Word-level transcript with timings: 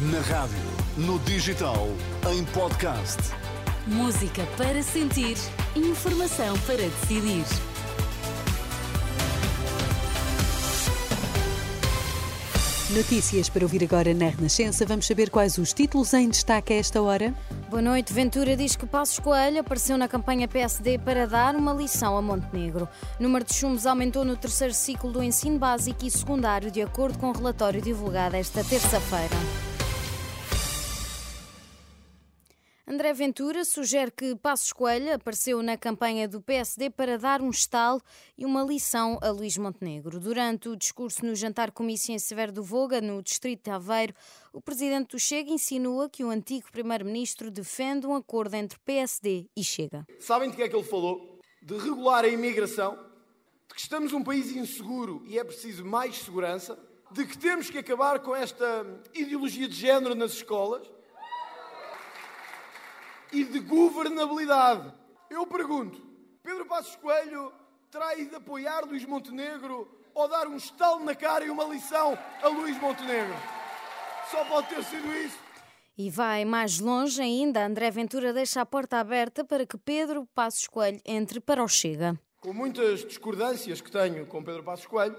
Na 0.00 0.20
rádio, 0.20 0.56
no 0.96 1.18
digital, 1.18 1.88
em 2.30 2.44
podcast. 2.44 3.18
Música 3.84 4.46
para 4.56 4.80
sentir, 4.80 5.36
informação 5.74 6.56
para 6.60 6.76
decidir. 6.76 7.44
Notícias 12.90 13.48
para 13.48 13.64
ouvir 13.64 13.82
agora 13.82 14.14
na 14.14 14.28
Renascença. 14.28 14.86
Vamos 14.86 15.04
saber 15.04 15.30
quais 15.30 15.58
os 15.58 15.72
títulos 15.72 16.14
em 16.14 16.28
destaque 16.28 16.74
a 16.74 16.76
esta 16.76 17.02
hora. 17.02 17.34
Boa 17.68 17.82
noite. 17.82 18.12
Ventura 18.12 18.56
diz 18.56 18.76
que 18.76 18.86
Passos 18.86 19.18
Coelho 19.18 19.58
apareceu 19.58 19.98
na 19.98 20.06
campanha 20.06 20.46
PSD 20.46 20.98
para 20.98 21.26
dar 21.26 21.56
uma 21.56 21.72
lição 21.72 22.16
a 22.16 22.22
Montenegro. 22.22 22.88
O 23.18 23.22
número 23.24 23.44
de 23.44 23.52
chumbos 23.52 23.84
aumentou 23.84 24.24
no 24.24 24.36
terceiro 24.36 24.72
ciclo 24.72 25.10
do 25.10 25.24
ensino 25.24 25.58
básico 25.58 26.06
e 26.06 26.10
secundário, 26.10 26.70
de 26.70 26.82
acordo 26.82 27.18
com 27.18 27.30
o 27.30 27.32
relatório 27.32 27.82
divulgado 27.82 28.36
esta 28.36 28.62
terça-feira. 28.62 29.67
André 32.98 33.12
Ventura 33.12 33.64
sugere 33.64 34.10
que 34.10 34.34
Passos 34.34 34.72
Coelho 34.72 35.14
apareceu 35.14 35.62
na 35.62 35.76
campanha 35.76 36.26
do 36.26 36.40
PSD 36.40 36.90
para 36.90 37.16
dar 37.16 37.40
um 37.40 37.48
estalo 37.48 38.02
e 38.36 38.44
uma 38.44 38.64
lição 38.64 39.20
a 39.22 39.30
Luís 39.30 39.56
Montenegro. 39.56 40.18
Durante 40.18 40.68
o 40.68 40.74
discurso 40.74 41.24
no 41.24 41.36
jantar 41.36 41.70
comício 41.70 42.12
em 42.12 42.18
Severo 42.18 42.50
do 42.50 42.60
Voga, 42.60 43.00
no 43.00 43.22
distrito 43.22 43.66
de 43.66 43.70
Aveiro, 43.70 44.12
o 44.52 44.60
presidente 44.60 45.12
do 45.12 45.18
Chega 45.20 45.48
insinua 45.48 46.10
que 46.10 46.24
o 46.24 46.28
antigo 46.28 46.72
primeiro-ministro 46.72 47.52
defende 47.52 48.04
um 48.04 48.16
acordo 48.16 48.56
entre 48.56 48.76
PSD 48.80 49.46
e 49.56 49.62
Chega. 49.62 50.04
Sabem 50.18 50.50
de 50.50 50.56
que 50.56 50.64
é 50.64 50.68
que 50.68 50.74
ele 50.74 50.82
falou? 50.82 51.38
De 51.62 51.78
regular 51.78 52.24
a 52.24 52.28
imigração, 52.28 52.98
de 53.68 53.76
que 53.76 53.80
estamos 53.80 54.12
um 54.12 54.24
país 54.24 54.50
inseguro 54.50 55.22
e 55.24 55.38
é 55.38 55.44
preciso 55.44 55.84
mais 55.84 56.16
segurança, 56.18 56.76
de 57.12 57.24
que 57.24 57.38
temos 57.38 57.70
que 57.70 57.78
acabar 57.78 58.18
com 58.18 58.34
esta 58.34 58.84
ideologia 59.14 59.68
de 59.68 59.76
género 59.76 60.16
nas 60.16 60.32
escolas 60.32 60.97
e 63.32 63.44
de 63.44 63.58
governabilidade. 63.60 64.92
Eu 65.30 65.46
pergunto: 65.46 66.00
Pedro 66.42 66.66
Passos 66.66 66.96
Coelho 66.96 67.52
terá 67.90 68.16
ido 68.16 68.36
apoiar 68.36 68.84
Luís 68.84 69.04
Montenegro 69.04 69.88
ou 70.14 70.28
dar 70.28 70.46
um 70.46 70.56
estalo 70.56 71.04
na 71.04 71.14
cara 71.14 71.44
e 71.44 71.50
uma 71.50 71.64
lição 71.64 72.18
a 72.42 72.48
Luís 72.48 72.78
Montenegro? 72.80 73.34
Só 74.30 74.44
pode 74.44 74.68
ter 74.68 74.82
sido 74.84 75.12
isso. 75.14 75.38
E 75.96 76.10
vai 76.10 76.44
mais 76.44 76.78
longe 76.78 77.20
ainda, 77.20 77.66
André 77.66 77.90
Ventura 77.90 78.32
deixa 78.32 78.60
a 78.60 78.66
porta 78.66 78.98
aberta 78.98 79.44
para 79.44 79.66
que 79.66 79.76
Pedro 79.76 80.28
Passos 80.34 80.68
Coelho 80.68 81.00
entre 81.04 81.40
para 81.40 81.62
o 81.62 81.66
Chega. 81.66 82.16
Com 82.40 82.52
muitas 82.52 83.04
discordâncias 83.04 83.80
que 83.80 83.90
tenho 83.90 84.24
com 84.26 84.44
Pedro 84.44 84.62
Passos 84.62 84.86
Coelho, 84.86 85.16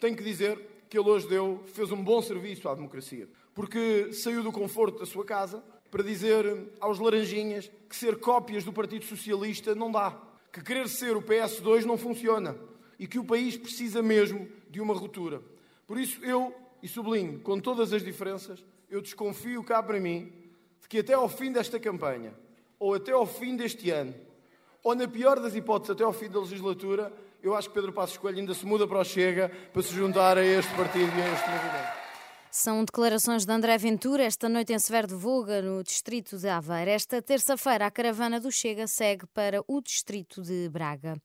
tenho 0.00 0.16
que 0.16 0.24
dizer 0.24 0.71
que 0.92 0.98
ele 0.98 1.08
hoje 1.08 1.26
deu, 1.26 1.58
fez 1.68 1.90
um 1.90 2.04
bom 2.04 2.20
serviço 2.20 2.68
à 2.68 2.74
democracia. 2.74 3.26
Porque 3.54 4.12
saiu 4.12 4.42
do 4.42 4.52
conforto 4.52 4.98
da 4.98 5.06
sua 5.06 5.24
casa 5.24 5.64
para 5.90 6.02
dizer 6.02 6.44
aos 6.78 6.98
laranjinhas 6.98 7.72
que 7.88 7.96
ser 7.96 8.20
cópias 8.20 8.62
do 8.62 8.74
Partido 8.74 9.06
Socialista 9.06 9.74
não 9.74 9.90
dá, 9.90 10.20
que 10.52 10.60
querer 10.60 10.90
ser 10.90 11.16
o 11.16 11.22
PS2 11.22 11.84
não 11.84 11.96
funciona 11.96 12.54
e 12.98 13.06
que 13.06 13.18
o 13.18 13.24
país 13.24 13.56
precisa 13.56 14.02
mesmo 14.02 14.46
de 14.68 14.82
uma 14.82 14.92
ruptura. 14.92 15.40
Por 15.86 15.98
isso 15.98 16.22
eu, 16.22 16.54
e 16.82 16.88
sublinho, 16.88 17.40
com 17.40 17.58
todas 17.58 17.90
as 17.94 18.04
diferenças, 18.04 18.62
eu 18.90 19.00
desconfio 19.00 19.64
cá 19.64 19.82
para 19.82 19.98
mim 19.98 20.30
de 20.82 20.88
que 20.90 20.98
até 20.98 21.14
ao 21.14 21.26
fim 21.26 21.50
desta 21.50 21.80
campanha, 21.80 22.34
ou 22.78 22.92
até 22.92 23.12
ao 23.12 23.24
fim 23.24 23.56
deste 23.56 23.88
ano, 23.88 24.14
ou 24.84 24.94
na 24.94 25.08
pior 25.08 25.40
das 25.40 25.54
hipóteses, 25.54 25.92
até 25.92 26.04
ao 26.04 26.12
fim 26.12 26.28
da 26.28 26.40
legislatura, 26.40 27.10
eu 27.42 27.54
acho 27.54 27.68
que 27.68 27.74
Pedro 27.74 27.92
Passos 27.92 28.16
Coelho 28.16 28.38
ainda 28.38 28.54
se 28.54 28.64
muda 28.64 28.86
para 28.86 29.00
o 29.00 29.04
Chega 29.04 29.50
para 29.72 29.82
se 29.82 29.94
juntar 29.94 30.38
a 30.38 30.44
este 30.44 30.72
partido 30.74 31.10
e 31.16 31.22
a 31.22 31.32
este 31.32 31.50
movimento. 31.50 32.02
São 32.50 32.84
declarações 32.84 33.46
de 33.46 33.52
André 33.52 33.78
Ventura 33.78 34.24
esta 34.24 34.46
noite 34.48 34.74
em 34.74 34.78
Severo 34.78 35.08
de 35.08 35.14
Voga, 35.14 35.62
no 35.62 35.82
distrito 35.82 36.36
de 36.36 36.48
Aveiro. 36.48 36.90
Esta 36.90 37.22
terça-feira, 37.22 37.86
a 37.86 37.90
caravana 37.90 38.38
do 38.38 38.52
Chega 38.52 38.86
segue 38.86 39.26
para 39.32 39.64
o 39.66 39.80
distrito 39.80 40.42
de 40.42 40.68
Braga. 40.68 41.16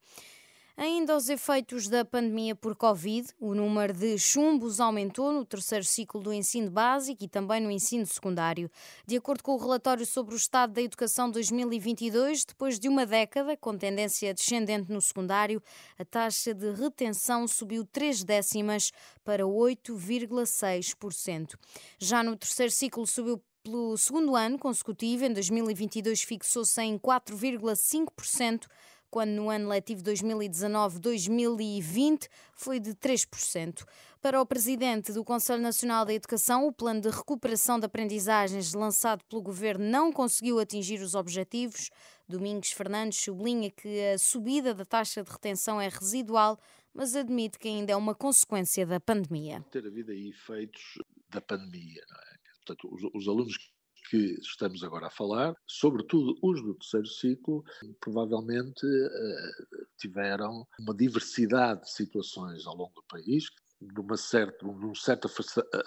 Ainda 0.79 1.13
aos 1.13 1.27
efeitos 1.27 1.87
da 1.87 2.05
pandemia 2.05 2.55
por 2.55 2.75
Covid, 2.75 3.29
o 3.39 3.55
número 3.55 3.91
de 3.91 4.15
chumbos 4.19 4.79
aumentou 4.79 5.31
no 5.31 5.43
terceiro 5.43 5.83
ciclo 5.83 6.21
do 6.21 6.31
ensino 6.31 6.69
básico 6.69 7.23
e 7.23 7.27
também 7.27 7.59
no 7.59 7.71
ensino 7.71 8.05
secundário. 8.05 8.69
De 9.03 9.17
acordo 9.17 9.41
com 9.41 9.53
o 9.53 9.57
relatório 9.57 10.05
sobre 10.05 10.35
o 10.35 10.37
estado 10.37 10.73
da 10.73 10.81
educação 10.83 11.31
2022, 11.31 12.45
depois 12.45 12.79
de 12.79 12.87
uma 12.87 13.07
década 13.07 13.57
com 13.57 13.75
tendência 13.75 14.31
descendente 14.35 14.91
no 14.91 15.01
secundário, 15.01 15.63
a 15.97 16.05
taxa 16.05 16.53
de 16.53 16.71
retenção 16.73 17.47
subiu 17.47 17.83
três 17.83 18.23
décimas 18.23 18.91
para 19.25 19.45
8,6%. 19.45 21.55
Já 21.97 22.21
no 22.21 22.37
terceiro 22.37 22.71
ciclo 22.71 23.07
subiu 23.07 23.41
pelo 23.63 23.97
segundo 23.97 24.35
ano 24.35 24.59
consecutivo, 24.59 25.25
em 25.25 25.33
2022 25.33 26.21
fixou-se 26.21 26.79
em 26.83 26.99
4,5% 26.99 28.67
quando 29.09 29.31
no 29.31 29.49
ano 29.49 29.69
letivo 29.69 30.03
2019-2020 30.03 32.27
foi 32.53 32.79
de 32.79 32.93
3%. 32.95 33.83
Para 34.21 34.39
o 34.41 34.45
presidente 34.45 35.13
do 35.13 35.23
Conselho 35.23 35.61
Nacional 35.61 36.03
da 36.05 36.13
Educação, 36.13 36.67
o 36.67 36.73
plano 36.73 36.99
de 37.01 37.09
recuperação 37.09 37.79
de 37.79 37.85
aprendizagens 37.85 38.73
lançado 38.73 39.23
pelo 39.25 39.41
governo 39.41 39.85
não 39.85 40.11
conseguiu 40.11 40.59
atingir 40.59 40.99
os 41.01 41.15
objetivos. 41.15 41.89
Domingos 42.27 42.71
Fernandes 42.71 43.19
sublinha 43.19 43.71
que 43.71 44.01
a 44.13 44.17
subida 44.17 44.73
da 44.73 44.83
taxa 44.83 45.23
de 45.23 45.31
retenção 45.31 45.79
é 45.79 45.87
residual, 45.87 46.59
mas 46.93 47.15
admite 47.15 47.57
que 47.59 47.67
ainda 47.67 47.93
é 47.93 47.95
uma 47.95 48.15
consequência 48.15 48.85
da 48.85 48.99
pandemia. 48.99 49.63
Ter 49.71 49.85
havido 49.85 50.11
aí 50.11 50.29
efeitos 50.29 50.97
da 51.29 51.39
pandemia, 51.39 52.03
não 52.09 52.17
é? 52.17 52.37
Portanto, 52.65 52.89
os, 52.91 53.03
os 53.13 53.27
alunos 53.27 53.55
que 53.55 53.76
estamos 54.15 54.83
agora 54.83 55.07
a 55.07 55.11
falar, 55.11 55.53
sobretudo 55.67 56.37
os 56.41 56.61
do 56.61 56.75
terceiro 56.75 57.07
ciclo, 57.07 57.63
provavelmente 57.99 58.85
eh, 58.85 59.51
tiveram 59.97 60.65
uma 60.79 60.95
diversidade 60.95 61.81
de 61.81 61.91
situações 61.91 62.65
ao 62.65 62.75
longo 62.75 62.93
do 62.93 63.03
país 63.03 63.49
numa 63.79 64.17
certa, 64.17 64.65
num 64.65 64.95
certo 64.95 65.29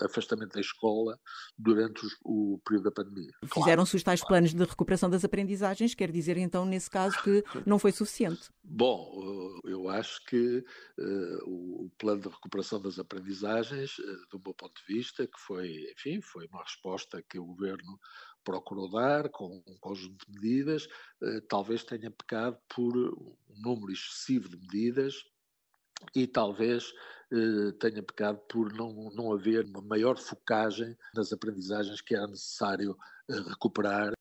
afastamento 0.01 0.55
da 0.55 0.61
escola 0.61 1.19
durante 1.59 2.05
os, 2.05 2.17
o 2.25 2.61
período 2.65 2.85
da 2.85 2.91
pandemia. 2.91 3.33
Fizeram-se 3.53 3.97
os 3.97 4.03
tais 4.03 4.23
planos 4.25 4.55
de 4.55 4.65
recuperação 4.65 5.11
das 5.11 5.25
aprendizagens, 5.25 5.95
quer 5.95 6.11
dizer 6.11 6.37
então, 6.37 6.65
nesse 6.65 6.89
caso, 6.89 7.21
que 7.23 7.43
não 7.67 7.79
foi 7.79 7.93
suficiente? 7.93 8.49
Bom, 8.63 9.61
eu 9.65 9.89
acho 9.89 10.25
que 10.27 10.65
uh, 10.99 11.45
o 11.45 11.91
plano 11.99 12.23
de 12.23 12.29
recuperação 12.29 12.81
das 12.81 12.99
aprendizagens, 12.99 13.99
uh, 13.99 14.27
do 14.31 14.41
meu 14.45 14.55
ponto 14.55 14.75
de 14.75 14.95
vista, 14.95 15.27
que 15.27 15.39
foi, 15.39 15.93
enfim, 15.93 16.21
foi 16.21 16.47
uma 16.47 16.63
resposta 16.63 17.23
que 17.29 17.39
o 17.39 17.45
governo 17.45 17.99
procurou 18.45 18.91
dar 18.91 19.29
com 19.29 19.63
um 19.67 19.77
conjunto 19.81 20.25
de 20.27 20.41
medidas, 20.41 20.87
uh, 21.21 21.41
talvez 21.49 21.83
tenha 21.85 22.11
pecado 22.11 22.57
por 22.69 22.97
um 22.97 23.37
número 23.61 23.93
excessivo 23.93 24.49
de 24.49 24.57
medidas 24.57 25.25
e 26.15 26.27
talvez 26.27 26.93
eh, 27.33 27.73
tenha 27.79 28.03
pecado 28.03 28.39
por 28.49 28.73
não, 28.73 29.11
não 29.15 29.33
haver 29.33 29.65
uma 29.65 29.81
maior 29.83 30.19
focagem 30.19 30.97
nas 31.15 31.33
aprendizagens 31.33 32.01
que 32.01 32.15
era 32.15 32.27
necessário 32.27 32.97
eh, 33.29 33.41
recuperar 33.49 34.13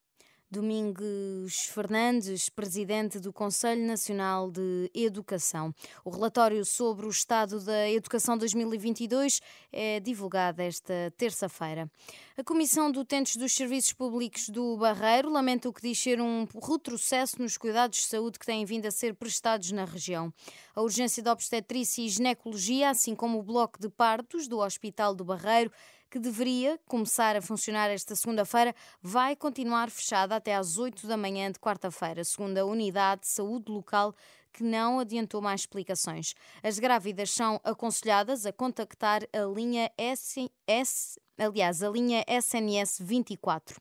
Domingos 0.52 1.70
Fernandes, 1.72 2.50
presidente 2.50 3.20
do 3.20 3.32
Conselho 3.32 3.86
Nacional 3.86 4.50
de 4.50 4.90
Educação. 4.96 5.72
O 6.04 6.10
relatório 6.10 6.66
sobre 6.66 7.06
o 7.06 7.10
estado 7.10 7.64
da 7.64 7.88
educação 7.88 8.36
2022 8.36 9.42
é 9.72 10.00
divulgado 10.00 10.64
esta 10.64 11.14
terça-feira. 11.16 11.88
A 12.36 12.44
Comissão 12.44 12.92
de 12.92 12.98
Utentes 12.98 13.36
dos 13.36 13.54
Serviços 13.54 13.94
Públicos 13.94 14.50
do 14.50 14.76
Barreiro 14.76 15.30
lamenta 15.30 15.70
o 15.70 15.74
que 15.74 15.84
diz 15.84 16.00
ser 16.00 16.20
um 16.20 16.48
retrocesso 16.60 17.40
nos 17.40 17.56
cuidados 17.56 18.00
de 18.00 18.06
saúde 18.06 18.40
que 18.40 18.46
têm 18.48 18.66
vindo 18.66 18.88
a 18.88 18.92
ser 18.92 19.14
prestados 19.14 19.72
na 19.72 19.86
região. 19.86 20.34
A 20.74 20.82
urgência 20.82 21.22
de 21.22 21.30
obstetrícia 21.30 22.02
e 22.02 22.10
ginecologia, 22.10 22.90
assim 22.90 23.14
como 23.14 23.38
o 23.38 23.44
bloco 23.44 23.80
de 23.80 23.88
partos 23.88 24.48
do 24.48 24.58
Hospital 24.58 25.14
do 25.14 25.24
Barreiro, 25.24 25.72
que 26.10 26.20
deveria 26.20 26.80
começar 26.88 27.36
a 27.36 27.42
funcionar 27.42 27.90
esta 27.90 28.16
segunda-feira, 28.16 28.74
vai 29.02 29.36
continuar 29.36 29.90
fechada 29.90 30.36
até 30.36 30.56
às 30.56 30.78
8 30.78 31.08
da 31.08 31.16
manhã 31.16 31.52
de 31.52 31.60
quarta-feira, 31.60 32.24
segundo 32.24 32.58
a 32.58 32.66
Unidade 32.66 33.22
de 33.22 33.28
Saúde 33.28 33.72
Local 33.72 34.16
que 34.52 34.64
não 34.64 35.00
adiantou 35.00 35.42
mais 35.42 35.62
explicações. 35.62 36.34
As 36.64 36.80
grávidas 36.80 37.32
são 37.32 37.60
aconselhadas 37.64 38.46
a 38.46 38.52
contactar 38.52 39.22
a 39.34 39.46
linha 39.54 39.92
SS, 39.98 41.20
aliás, 41.38 41.84
a 41.84 41.90
linha 41.90 42.26
SNS 42.28 42.98
24. 43.00 43.80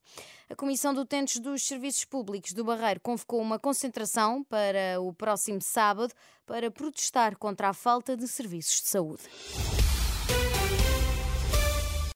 A 0.49 0.55
Comissão 0.55 0.93
de 0.94 1.00
Utentes 1.00 1.41
dos 1.41 1.62
Serviços 1.62 2.05
Públicos 2.05 2.52
do 2.52 2.64
Barreiro 2.64 3.00
convocou 3.00 3.41
uma 3.41 3.58
concentração 3.58 4.44
para 4.44 5.00
o 5.00 5.12
próximo 5.12 5.61
sábado 5.61 6.12
para 6.47 6.70
protestar 6.70 7.37
contra 7.37 7.70
a 7.70 7.75
falta 7.75 8.17
de 8.17 8.26
serviços 8.29 8.82
de 8.82 8.88
saúde. 8.88 9.23